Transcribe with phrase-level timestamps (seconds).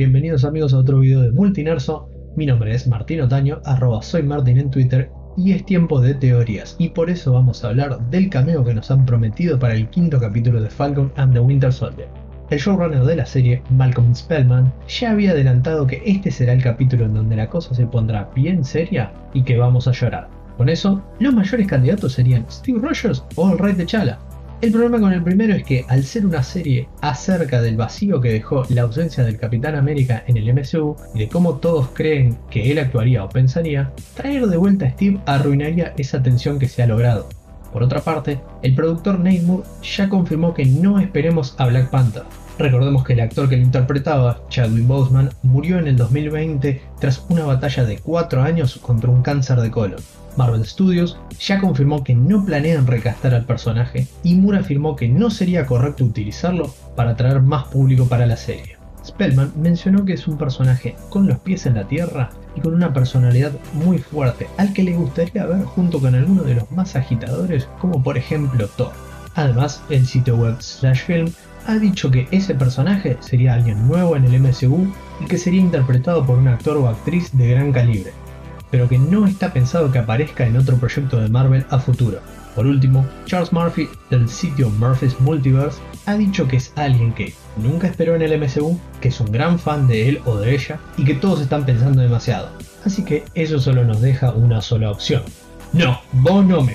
[0.00, 2.08] Bienvenidos amigos a otro video de Multinerso.
[2.34, 4.00] Mi nombre es Martín Otaño, arroba
[4.46, 8.64] en Twitter y es tiempo de teorías y por eso vamos a hablar del cameo
[8.64, 12.08] que nos han prometido para el quinto capítulo de Falcon and the Winter Soldier.
[12.48, 17.04] El showrunner de la serie, Malcolm Spellman, ya había adelantado que este será el capítulo
[17.04, 20.30] en donde la cosa se pondrá bien seria y que vamos a llorar.
[20.56, 24.18] Con eso, los mayores candidatos serían Steve Rogers o el Rey de Chala.
[24.60, 28.30] El problema con el primero es que al ser una serie acerca del vacío que
[28.30, 32.70] dejó la ausencia del Capitán América en el MCU y de cómo todos creen que
[32.70, 36.86] él actuaría o pensaría, traer de vuelta a Steve arruinaría esa tensión que se ha
[36.86, 37.26] logrado.
[37.72, 42.24] Por otra parte, el productor Nate Moore ya confirmó que no esperemos a Black Panther.
[42.60, 47.46] Recordemos que el actor que lo interpretaba, Chadwick Boseman, murió en el 2020 tras una
[47.46, 50.02] batalla de 4 años contra un cáncer de colon.
[50.36, 55.30] Marvel Studios ya confirmó que no planean recastar al personaje y Moore afirmó que no
[55.30, 58.76] sería correcto utilizarlo para atraer más público para la serie.
[59.06, 62.92] Spellman mencionó que es un personaje con los pies en la tierra y con una
[62.92, 67.66] personalidad muy fuerte, al que le gustaría ver junto con alguno de los más agitadores,
[67.80, 68.92] como por ejemplo Thor.
[69.34, 71.32] Además, el sitio web Slash Film
[71.66, 76.24] ha dicho que ese personaje sería alguien nuevo en el MCU y que sería interpretado
[76.24, 78.12] por un actor o actriz de gran calibre,
[78.70, 82.20] pero que no está pensado que aparezca en otro proyecto de Marvel a futuro.
[82.54, 87.86] Por último, Charles Murphy del sitio Murphy's Multiverse ha dicho que es alguien que nunca
[87.86, 91.04] esperó en el MCU, que es un gran fan de él o de ella y
[91.04, 92.50] que todos están pensando demasiado.
[92.84, 95.22] Así que eso solo nos deja una sola opción.
[95.72, 96.74] No, vos no me.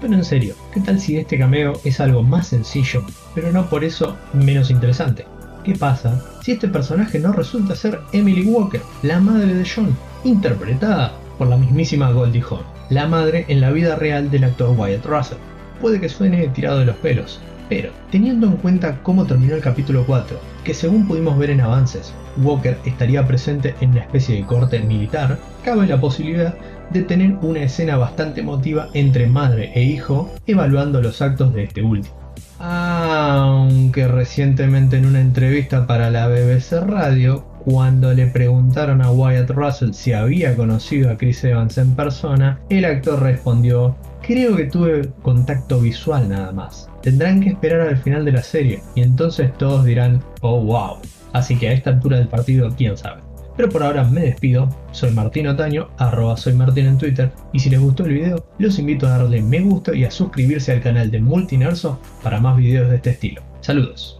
[0.00, 3.02] Pero en serio, ¿qué tal si este cameo es algo más sencillo,
[3.34, 5.26] pero no por eso menos interesante?
[5.64, 9.94] ¿Qué pasa si este personaje no resulta ser Emily Walker, la madre de John,
[10.24, 15.04] interpretada por la mismísima Goldie Hawn, la madre en la vida real del actor Wyatt
[15.04, 15.38] Russell?
[15.80, 20.04] Puede que suene tirado de los pelos, pero teniendo en cuenta cómo terminó el capítulo
[20.06, 24.78] 4, que según pudimos ver en avances, Walker estaría presente en una especie de corte
[24.80, 26.54] militar, cabe la posibilidad
[26.90, 31.82] de tener una escena bastante emotiva entre madre e hijo evaluando los actos de este
[31.82, 32.16] último.
[32.60, 39.92] Aunque recientemente en una entrevista para la BBC Radio, cuando le preguntaron a Wyatt Russell
[39.92, 45.80] si había conocido a Chris Evans en persona, el actor respondió, creo que tuve contacto
[45.80, 46.88] visual nada más.
[47.02, 50.96] Tendrán que esperar al final de la serie y entonces todos dirán, oh wow.
[51.32, 53.27] Así que a esta altura del partido, quién sabe.
[53.58, 57.68] Pero por ahora me despido, soy Martín Otaño, arroba soy Martín en Twitter, y si
[57.68, 61.10] les gustó el video, los invito a darle me gusta y a suscribirse al canal
[61.10, 63.42] de Multinerso para más videos de este estilo.
[63.60, 64.17] Saludos.